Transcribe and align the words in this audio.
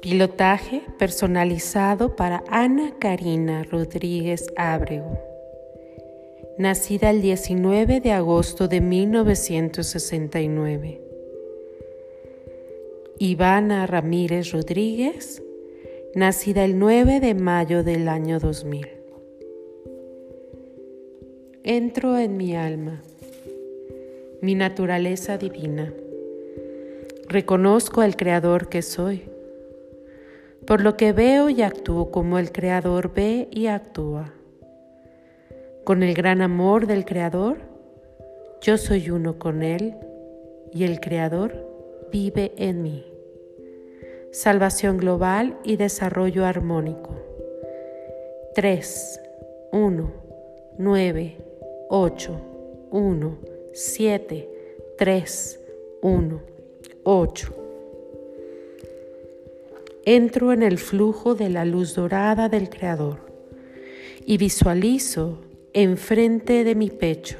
Pilotaje 0.00 0.82
personalizado 0.98 2.16
para 2.16 2.42
Ana 2.48 2.96
Karina 2.98 3.62
Rodríguez 3.64 4.46
Ábrego. 4.56 5.20
Nacida 6.58 7.10
el 7.10 7.22
19 7.22 8.00
de 8.00 8.10
agosto 8.12 8.66
de 8.66 8.80
1969. 8.80 11.00
Ivana 13.18 13.86
Ramírez 13.86 14.52
Rodríguez, 14.52 15.42
nacida 16.14 16.64
el 16.64 16.78
9 16.78 17.20
de 17.20 17.34
mayo 17.34 17.84
del 17.84 18.08
año 18.08 18.40
2000. 18.40 18.88
Entro 21.62 22.16
en 22.16 22.38
mi 22.38 22.56
alma, 22.56 23.02
mi 24.42 24.54
naturaleza 24.54 25.38
divina. 25.38 25.92
Reconozco 27.28 28.00
al 28.00 28.16
Creador 28.16 28.68
que 28.68 28.82
soy 28.82 29.30
por 30.66 30.82
lo 30.82 30.96
que 30.96 31.12
veo 31.12 31.48
y 31.48 31.62
actúo 31.62 32.10
como 32.10 32.38
el 32.38 32.52
Creador 32.52 33.12
ve 33.12 33.48
y 33.50 33.66
actúa. 33.66 34.32
Con 35.84 36.02
el 36.02 36.14
gran 36.14 36.42
amor 36.42 36.86
del 36.86 37.04
Creador, 37.04 37.58
yo 38.60 38.76
soy 38.76 39.10
uno 39.10 39.38
con 39.38 39.62
Él 39.62 39.96
y 40.72 40.84
el 40.84 41.00
Creador 41.00 41.66
vive 42.12 42.52
en 42.56 42.82
mí. 42.82 43.04
Salvación 44.30 44.98
global 44.98 45.58
y 45.64 45.76
desarrollo 45.76 46.44
armónico. 46.44 47.16
3, 48.54 49.20
1, 49.72 50.12
9, 50.78 51.36
8, 51.88 52.40
1, 52.90 53.38
7, 53.72 54.48
3, 54.98 55.60
1, 56.02 56.42
8. 57.04 57.54
Entro 60.04 60.52
en 60.52 60.62
el 60.62 60.78
flujo 60.78 61.34
de 61.34 61.50
la 61.50 61.64
luz 61.64 61.94
dorada 61.94 62.48
del 62.48 62.68
Creador 62.68 63.20
y 64.26 64.38
visualizo 64.38 65.40
enfrente 65.72 66.64
de 66.64 66.74
mi 66.74 66.90
pecho 66.90 67.36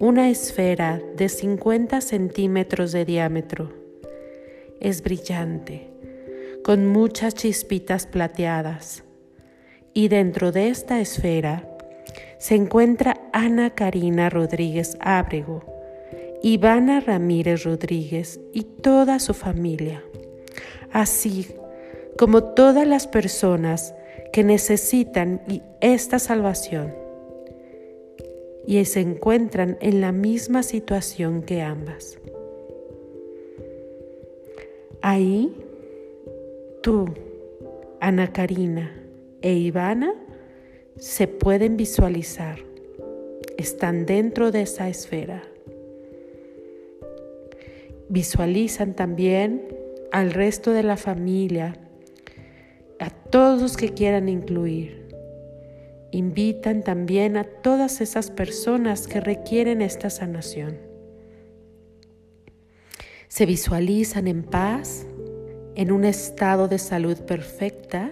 una 0.00 0.30
esfera 0.30 1.02
de 1.16 1.28
50 1.28 2.00
centímetros 2.00 2.92
de 2.92 3.04
diámetro. 3.04 3.72
Es 4.80 5.02
brillante, 5.02 5.88
con 6.62 6.86
muchas 6.86 7.34
chispitas 7.34 8.06
plateadas. 8.06 9.02
Y 9.94 10.06
dentro 10.06 10.52
de 10.52 10.68
esta 10.68 11.00
esfera 11.00 11.67
se 12.38 12.54
encuentra 12.54 13.20
Ana 13.32 13.70
Karina 13.70 14.30
Rodríguez 14.30 14.96
Ábrego, 15.00 15.62
Ivana 16.42 17.00
Ramírez 17.00 17.64
Rodríguez 17.64 18.40
y 18.52 18.62
toda 18.62 19.18
su 19.18 19.34
familia. 19.34 20.02
Así 20.92 21.48
como 22.16 22.42
todas 22.42 22.86
las 22.86 23.06
personas 23.06 23.94
que 24.32 24.44
necesitan 24.44 25.40
esta 25.80 26.18
salvación 26.18 26.94
y 28.66 28.84
se 28.84 29.00
encuentran 29.00 29.78
en 29.80 30.00
la 30.00 30.12
misma 30.12 30.62
situación 30.62 31.42
que 31.42 31.62
ambas. 31.62 32.18
Ahí, 35.00 35.56
tú, 36.82 37.06
Ana 38.00 38.32
Karina 38.32 38.92
e 39.40 39.54
Ivana 39.54 40.12
se 40.98 41.28
pueden 41.28 41.76
visualizar, 41.76 42.58
están 43.56 44.04
dentro 44.04 44.50
de 44.50 44.62
esa 44.62 44.88
esfera. 44.88 45.42
Visualizan 48.08 48.94
también 48.94 49.68
al 50.10 50.32
resto 50.32 50.72
de 50.72 50.82
la 50.82 50.96
familia 50.96 51.78
a 52.98 53.10
todos 53.10 53.62
los 53.62 53.76
que 53.76 53.90
quieran 53.90 54.28
incluir. 54.28 55.08
Invitan 56.10 56.82
también 56.82 57.36
a 57.36 57.44
todas 57.44 58.00
esas 58.00 58.30
personas 58.30 59.06
que 59.06 59.20
requieren 59.20 59.82
esta 59.82 60.10
sanación. 60.10 60.78
Se 63.28 63.46
visualizan 63.46 64.26
en 64.26 64.42
paz, 64.42 65.06
en 65.76 65.92
un 65.92 66.04
estado 66.04 66.66
de 66.66 66.78
salud 66.78 67.18
perfecta, 67.18 68.10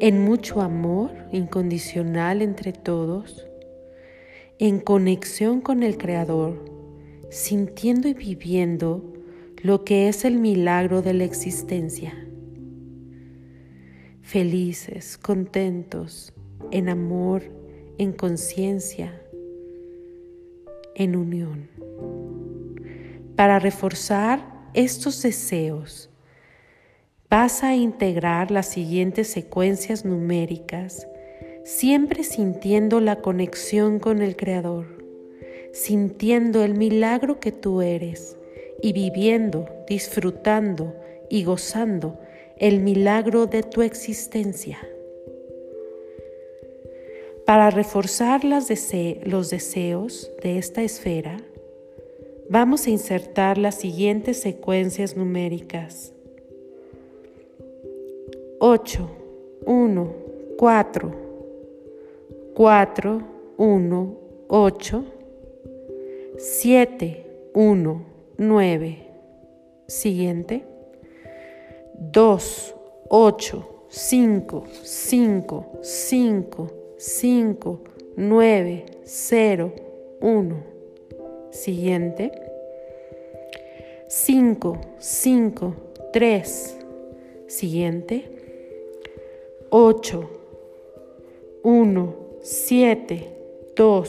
en 0.00 0.24
mucho 0.24 0.60
amor 0.60 1.10
incondicional 1.32 2.42
entre 2.42 2.72
todos, 2.72 3.46
en 4.58 4.80
conexión 4.80 5.60
con 5.60 5.82
el 5.82 5.98
Creador, 5.98 6.64
sintiendo 7.30 8.08
y 8.08 8.14
viviendo 8.14 9.12
lo 9.62 9.84
que 9.84 10.08
es 10.08 10.24
el 10.24 10.38
milagro 10.38 11.02
de 11.02 11.14
la 11.14 11.24
existencia 11.24 12.14
felices, 14.24 15.18
contentos, 15.18 16.32
en 16.70 16.88
amor, 16.88 17.42
en 17.98 18.12
conciencia, 18.12 19.22
en 20.94 21.14
unión. 21.14 21.68
Para 23.36 23.58
reforzar 23.58 24.70
estos 24.72 25.22
deseos, 25.22 26.10
vas 27.36 27.64
a 27.64 27.74
integrar 27.74 28.52
las 28.52 28.68
siguientes 28.68 29.26
secuencias 29.26 30.04
numéricas, 30.04 31.08
siempre 31.64 32.22
sintiendo 32.22 33.00
la 33.00 33.16
conexión 33.16 33.98
con 33.98 34.22
el 34.22 34.36
Creador, 34.36 34.86
sintiendo 35.72 36.62
el 36.62 36.74
milagro 36.74 37.40
que 37.40 37.50
tú 37.50 37.82
eres 37.82 38.38
y 38.80 38.92
viviendo, 38.92 39.68
disfrutando 39.88 40.94
y 41.28 41.42
gozando 41.42 42.20
el 42.56 42.78
milagro 42.78 43.46
de 43.46 43.64
tu 43.64 43.82
existencia. 43.82 44.78
Para 47.44 47.70
reforzar 47.70 48.44
los 48.44 48.68
deseos 48.68 50.30
de 50.40 50.58
esta 50.58 50.82
esfera, 50.84 51.38
vamos 52.48 52.86
a 52.86 52.90
insertar 52.90 53.58
las 53.58 53.74
siguientes 53.74 54.40
secuencias 54.40 55.16
numéricas. 55.16 56.13
8, 58.66 58.98
1, 59.66 60.14
4, 60.56 61.12
4, 62.54 63.22
1, 63.58 64.18
8, 64.48 65.04
7, 66.38 67.26
1, 67.52 68.06
9. 68.38 68.96
Siguiente. 69.86 70.64
2, 71.98 72.74
8, 73.10 73.86
5, 73.90 74.64
5, 74.82 75.80
5, 75.82 76.68
5, 76.96 77.80
9, 78.16 78.84
0, 79.04 79.72
1. 80.22 80.64
Siguiente. 81.50 82.32
5, 84.08 84.80
5, 84.98 85.74
3. 86.14 86.78
Siguiente. 87.46 88.33
8, 89.76 90.28
1, 91.64 92.14
7, 92.42 93.28
2, 93.74 94.04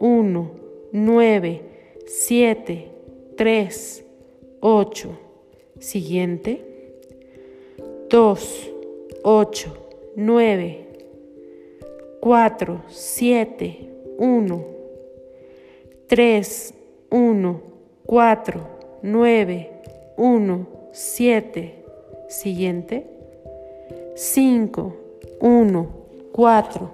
1, 0.00 0.50
9, 0.92 1.62
7, 2.06 2.90
3, 3.34 4.04
8. 4.60 5.18
Siguiente. 5.80 6.60
2, 8.10 8.36
8, 9.24 9.66
9, 10.14 10.86
4, 12.20 12.82
7, 12.90 13.90
1, 14.18 14.66
3, 16.06 16.74
1, 17.08 17.62
4, 18.04 18.60
9, 19.02 19.70
1, 20.18 20.68
7. 20.92 21.84
Siguiente. 22.28 23.21
5, 24.16 24.92
1, 25.40 25.88
4, 26.32 26.90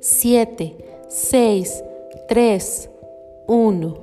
7, 0.00 0.76
6, 1.08 1.84
3, 2.28 2.88
1, 3.46 3.94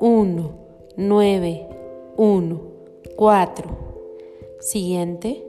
1, 0.00 0.50
9, 0.96 1.68
1, 2.16 2.60
4. 3.16 3.90
Siguiente. 4.60 5.42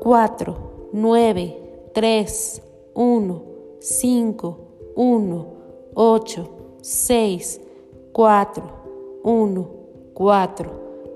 4, 0.00 0.56
9, 0.92 1.56
3, 1.92 2.26
1, 2.94 3.42
5, 3.80 4.56
1, 4.94 5.46
8, 5.94 6.50
6, 6.80 7.60
4, 8.12 8.62
1, 9.22 9.66
4, 10.14 10.70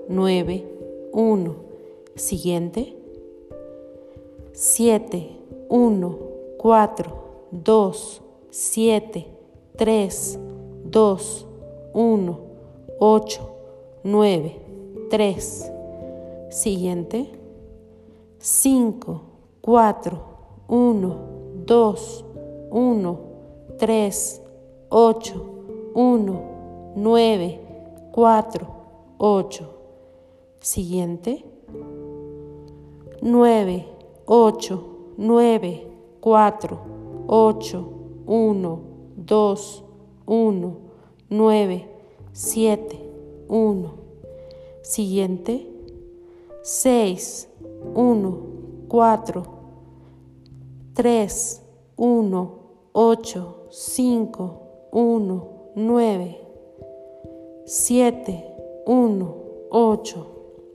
9, 0.09 0.65
1. 1.13 1.72
Siguiente. 2.15 2.95
7, 4.53 5.31
1, 5.67 6.19
4, 6.57 7.23
2, 7.51 8.21
7, 8.51 9.27
3, 9.75 10.39
2, 10.85 11.47
1, 11.93 12.39
8, 12.99 13.39
9, 14.03 14.61
3. 15.09 15.71
Siguiente. 16.51 17.31
5, 18.39 19.21
4, 19.61 20.23
1, 20.67 21.17
2, 21.65 22.25
1, 22.69 23.19
3, 23.79 24.41
8, 24.89 25.45
1, 25.95 26.93
9, 26.95 27.59
4, 28.11 28.67
8. 29.17 29.69
Siguiente. 30.59 31.52
9, 33.23 33.85
8, 34.25 35.15
9, 35.17 35.87
4, 36.19 36.79
8, 37.25 37.85
1, 38.25 38.79
2, 39.15 39.83
1, 40.25 40.77
9, 41.29 41.87
7, 42.33 42.99
1. 43.47 43.91
Siguiente. 44.81 45.65
6, 46.63 47.47
1, 47.95 48.87
4, 48.89 49.43
3, 50.93 51.61
1, 51.95 52.49
8, 52.91 53.67
5, 53.71 54.61
1, 54.91 55.43
9, 55.75 56.37
7, 57.65 58.55
1, 58.85 59.35
8. 59.71 60.25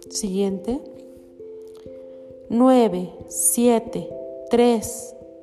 Siguiente. 0.09 0.98
9, 2.51 3.13
7, 3.29 4.09
3, 4.51 4.83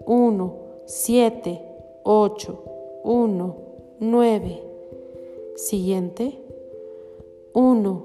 1, 0.06 0.54
7, 0.88 1.62
8, 2.04 2.60
1, 3.04 3.56
9. 4.00 4.64
Siguiente. 5.56 6.34
1, 7.54 8.04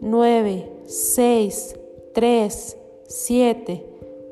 9, 0.00 0.72
6, 0.86 1.74
3, 2.12 2.76
7, 3.06 3.86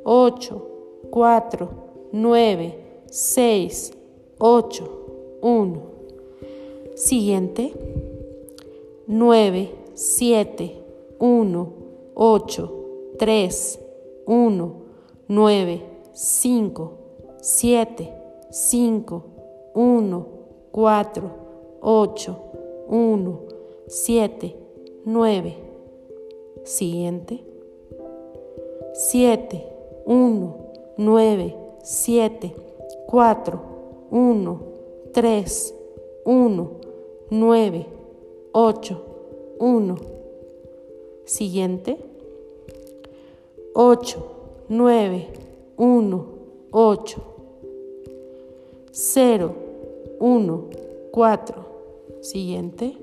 8, 0.05 0.63
4, 1.11 1.69
9, 2.13 2.75
6, 3.07 3.93
8, 4.39 4.91
1. 5.41 5.83
Siguiente. 6.95 7.73
9, 9.07 9.71
7, 9.95 10.83
1, 11.19 11.73
8, 12.15 12.71
3, 13.19 13.90
1, 14.31 14.73
9, 15.27 15.83
5, 16.15 16.99
7, 17.41 18.13
5, 18.53 19.25
1, 19.75 20.27
4, 20.71 21.31
8, 21.81 22.37
1, 22.89 23.39
7, 23.89 24.57
9. 25.05 25.57
Siguiente. 26.63 27.45
7, 28.93 29.67
1, 30.07 30.55
9, 30.97 31.57
7, 31.83 32.55
4, 33.09 33.61
1, 34.13 34.61
3, 35.13 35.75
1, 36.25 36.71
9, 37.31 37.87
8, 38.53 38.97
1. 39.59 39.97
Siguiente. 41.25 42.10
8, 43.75 44.19
9, 44.69 45.29
1, 45.77 46.27
8. 46.73 47.17
0, 48.93 49.55
1, 50.19 50.71
4. 51.13 51.67
Siguiente. 52.21 52.97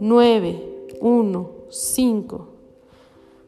9, 0.00 0.88
1, 1.00 1.50
5. 1.68 2.46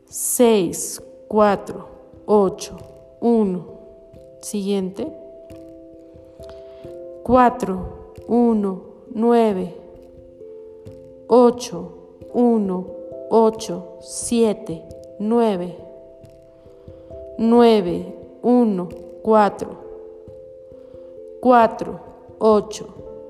6, 0.07 1.03
4, 1.29 1.89
8, 2.27 2.77
1. 3.21 3.65
Siguiente. 4.41 5.07
4, 7.25 8.15
1, 8.29 8.83
9, 9.15 9.75
8, 11.29 11.93
1, 12.35 13.02
8, 13.35 13.99
7, 14.03 14.83
9, 15.19 15.75
9, 17.39 18.15
1, 18.43 18.89
4, 19.23 19.79
4, 21.41 22.01
8, 22.39 22.87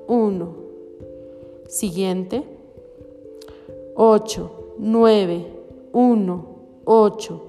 1. 0.09 0.55
Siguiente. 1.69 2.43
8, 3.95 4.51
9, 4.81 5.47
1, 5.93 6.47
8, 6.85 7.41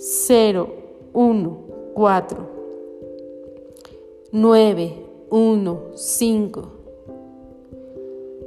0, 0.00 0.68
1, 1.12 1.58
4, 1.94 2.48
9, 4.32 5.06
1, 5.30 5.92
5, 5.94 6.68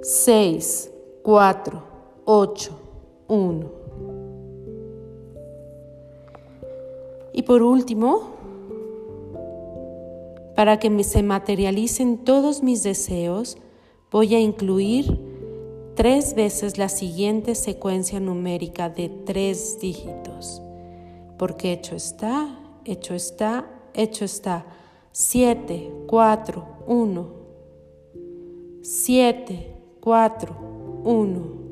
6, 0.02 0.92
4, 1.24 1.93
8, 2.26 2.72
1. 3.28 3.72
Y 7.34 7.42
por 7.44 7.64
último, 7.64 8.34
para 10.56 10.78
que 10.78 11.04
se 11.04 11.24
materialicen 11.24 12.20
todos 12.20 12.62
mis 12.62 12.84
deseos, 12.84 13.58
voy 14.12 14.36
a 14.36 14.40
incluir 14.40 15.20
tres 15.96 16.36
veces 16.36 16.78
la 16.78 16.90
siguiente 16.90 17.56
secuencia 17.56 18.20
numérica 18.20 18.90
de 18.90 19.10
tres 19.10 19.80
dígitos. 19.80 20.62
Porque 21.38 21.74
hecho 21.74 21.96
está, 21.96 22.60
hecho 22.86 23.16
está, 23.16 23.66
hecho 23.94 24.26
está. 24.26 24.66
7, 25.16 25.92
4, 26.08 26.66
1. 26.88 27.28
7, 28.82 29.76
4, 30.02 30.56
1. 31.04 31.63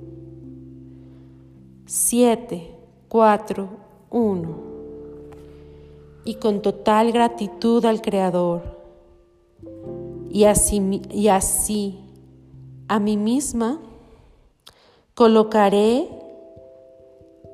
7, 1.93 2.73
4, 3.09 3.69
1. 4.11 4.47
Y 6.23 6.35
con 6.35 6.61
total 6.61 7.11
gratitud 7.11 7.83
al 7.83 8.01
Creador. 8.01 8.61
Y 10.29 10.45
así, 10.45 11.01
y 11.11 11.27
así 11.27 11.99
a 12.87 13.01
mí 13.01 13.17
misma 13.17 13.81
colocaré 15.15 16.07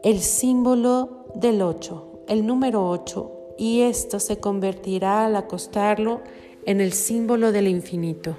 el 0.03 0.19
símbolo 0.19 1.25
del 1.33 1.63
8, 1.63 2.25
el 2.27 2.45
número 2.45 2.87
8, 2.87 3.55
y 3.57 3.81
esto 3.81 4.19
se 4.19 4.39
convertirá 4.39 5.25
al 5.25 5.35
acostarlo 5.35 6.21
en 6.67 6.79
el 6.79 6.93
símbolo 6.93 7.51
del 7.51 7.67
infinito. 7.67 8.35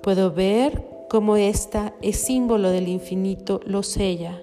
Puedo 0.00 0.32
ver 0.32 0.87
cómo 1.08 1.36
esta 1.36 1.94
es 2.02 2.18
símbolo 2.18 2.70
del 2.70 2.88
infinito 2.88 3.60
lo 3.64 3.82
sella 3.82 4.42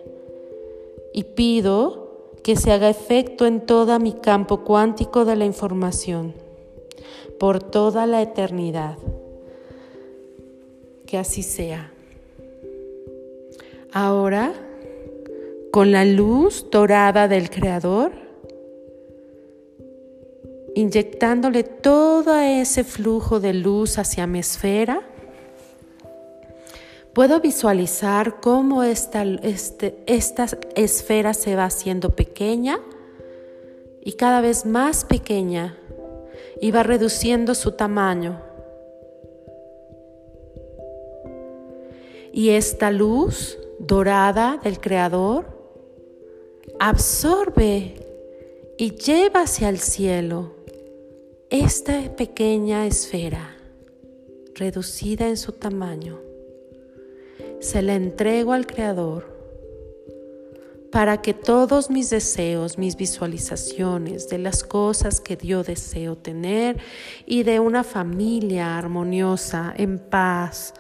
y 1.14 1.24
pido 1.24 2.34
que 2.44 2.56
se 2.56 2.72
haga 2.72 2.90
efecto 2.90 3.46
en 3.46 3.62
todo 3.66 3.98
mi 4.00 4.14
campo 4.14 4.64
cuántico 4.64 5.26
de 5.26 5.36
la 5.36 5.46
información 5.46 6.34
por 7.40 7.62
toda 7.62 8.06
la 8.06 8.22
eternidad. 8.22 8.98
Que 11.06 11.18
así 11.18 11.44
sea. 11.44 11.92
Ahora, 13.92 14.54
con 15.72 15.92
la 15.92 16.06
luz 16.06 16.68
dorada 16.72 17.28
del 17.28 17.50
Creador, 17.50 18.12
inyectándole 20.76 21.64
todo 21.64 22.38
ese 22.38 22.84
flujo 22.84 23.40
de 23.40 23.54
luz 23.54 23.98
hacia 23.98 24.28
mi 24.28 24.40
esfera, 24.40 25.02
puedo 27.16 27.40
visualizar 27.40 28.42
cómo 28.42 28.84
esta, 28.84 29.24
este, 29.24 30.04
esta 30.06 30.48
esfera 30.76 31.34
se 31.34 31.56
va 31.56 31.64
haciendo 31.64 32.10
pequeña 32.10 32.78
y 34.04 34.14
cada 34.14 34.42
vez 34.42 34.66
más 34.66 35.06
pequeña 35.06 35.78
y 36.60 36.72
va 36.72 36.84
reduciendo 36.84 37.56
su 37.56 37.72
tamaño. 37.72 38.42
Y 42.34 42.50
esta 42.50 42.92
luz 42.92 43.58
dorada 43.80 44.60
del 44.62 44.82
Creador 44.82 45.46
absorbe 46.82 47.94
y 48.78 48.92
lleva 48.92 49.44
hacia 49.44 49.70
el 49.70 49.80
cielo 49.80 50.52
esta 51.50 52.14
pequeña 52.18 52.86
esfera 52.86 53.56
reducida 54.54 55.30
en 55.30 55.38
su 55.38 55.54
tamaño. 55.54 56.35
Se 57.60 57.82
la 57.82 57.96
entrego 57.96 58.54
al 58.54 58.68
Creador 58.68 59.36
para 60.96 61.22
que 61.22 61.34
todos 61.34 61.90
mis 61.90 62.10
deseos, 62.10 62.78
mis 62.78 62.96
visualizaciones 62.96 64.30
de 64.30 64.38
las 64.38 64.64
cosas 64.64 65.20
que 65.20 65.36
yo 65.36 65.62
deseo 65.62 66.16
tener 66.16 66.78
y 67.26 67.44
de 67.44 67.60
una 67.60 67.84
familia 67.84 68.78
armoniosa, 68.78 69.74
en 69.76 70.00
paz, 70.00 70.74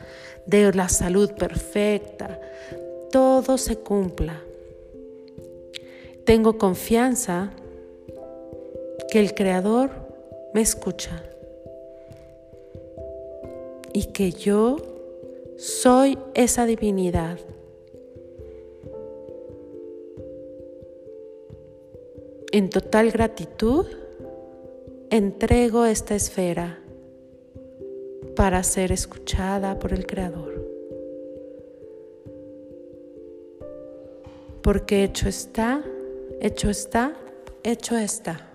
de 0.46 0.72
la 0.72 0.88
salud 0.88 1.32
perfecta, 1.32 2.40
todo 3.12 3.58
se 3.58 3.76
cumpla. 3.76 4.42
Tengo 6.24 6.58
confianza 6.58 7.52
que 9.12 9.20
el 9.20 9.34
Creador 9.34 9.90
me 10.54 10.62
escucha 10.62 11.24
y 13.92 14.06
que 14.14 14.32
yo 14.32 14.95
soy 15.58 16.18
esa 16.34 16.66
divinidad 16.66 17.40
En 22.56 22.70
total 22.70 23.12
gratitud, 23.12 23.86
entrego 25.10 25.84
esta 25.84 26.16
esfera 26.16 26.80
para 28.34 28.64
ser 28.64 28.94
escuchada 28.94 29.78
por 29.78 29.92
el 29.92 30.08
Creador. 30.08 30.66
Porque 34.64 35.04
hecho 35.04 35.28
está, 35.28 35.84
hecho 36.40 36.70
está, 36.70 37.14
hecho 37.62 37.98
está. 37.98 38.55